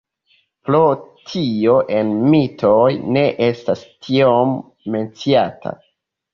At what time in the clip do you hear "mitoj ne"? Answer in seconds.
2.33-3.27